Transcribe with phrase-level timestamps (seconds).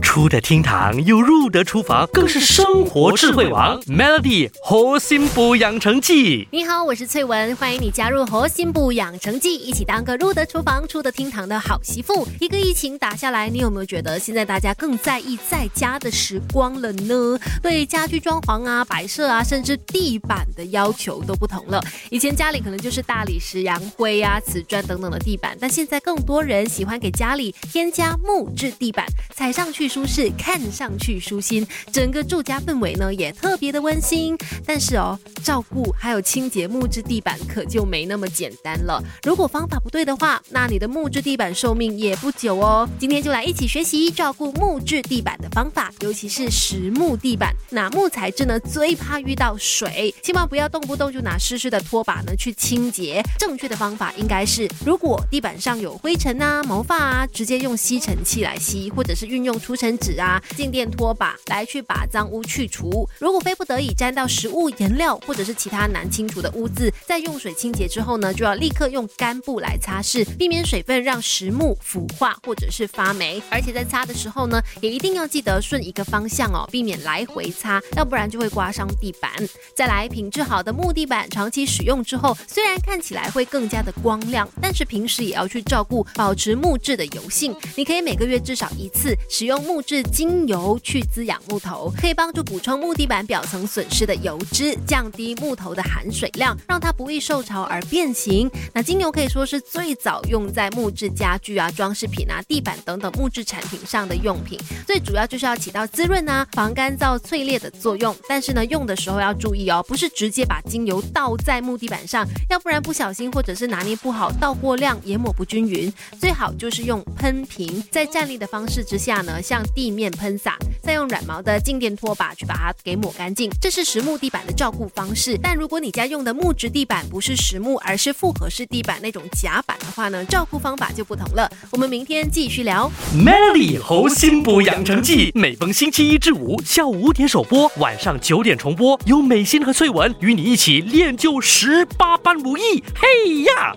[0.00, 3.80] 出得厅堂又入得厨房，更是生活智慧王。
[3.82, 12.26] Melody 核心补养成记，你好，我是翠文，欢迎你加入核心补养成记，一起当个入得厨房、出得厅堂的好媳妇。
[12.40, 17.38] 一个疫情打下来，你有没有觉得现在大家更在意在家的时光了呢？
[17.62, 21.80] 对家居装潢啊、摆设啊，甚至地板的要求都不同了。
[22.10, 34.38] 以前家里可能就是大理石、洋灰啊、瓷砖等等的地板，但现在更多人喜欢给家里添加木质地板，踩上去舒适，看上去舒心，整个住家氛围呢也特别的温馨。
[34.64, 39.02] 但是哦，照顾还有清洁木质地板可就没那么简单了。
[39.24, 42.88] 如果方法不对的话，那你的木质地板寿命也不久哦。
[43.00, 47.52] 今天就来一起学习照顾木质地板的方法，尤其是实木地板。
[47.70, 53.20] 那木材质呢最怕遇到水，千万不要动不动就拿湿湿的拖把呢去清洁。
[53.40, 63.08] 正确的方法应该是，如果地板上有灰尘啊、毛发啊，直接用吸尘器来吸，或者是运用除尘纸啊、静电拖把来去把脏污去除。
[63.18, 73.42] 如果非不得已沾到食物、颜料或者是其他难清除的污渍，在用水清洁之后呢，就要立刻用干布来擦拭，避免水分让实木腐化或者是发霉。
[73.50, 79.32] 而且在擦的时候呢，也一定要记得顺一个方向哦，避免来回擦，要不然就会刮伤地板。
[79.74, 87.56] 再来，品质好的木地板长期使用之后，虽然看起来会更加的光亮，但是平时也要去照顾，保持木质的油性。
[87.76, 98.50] 你可以每个月至少一次使用木质精油去滋养木头，可以帮助补充木地板表层损失的油脂，降低木头的含水量，让它不易受潮而变形。
[98.72, 108.14] 那精油可以说是最早用在木质家具啊、装饰品啊、地板等等木质产品上的用品，最主要就是要起到滋润啊、防干燥、淬裂的作用。
[108.28, 115.92] 但是呢，用的时候要注意哦，不是直接把精油倒在木地板上，要不然不小心或者是拿捏不好，倒过量也抹不均匀。
[116.20, 123.50] 最好就是用喷瓶，在站立的方式之下呢，向地面喷洒，再用软毛的静电拖把去把它给抹干净。
[123.60, 125.36] 这是实木地板的照顾方式。
[125.42, 131.50] 但如果你家用的木质地板不是实木，而是复合式地板那种夹板的话呢，照顾方法就不同了。
[131.72, 132.88] 我们明天继续聊。
[133.12, 142.84] Melody 核心补养成记，每逢星期一至五下午五点首播，晚上九点重播，由美心和翠文与你一起练就十八般武艺。
[142.94, 143.74] 嘿呀！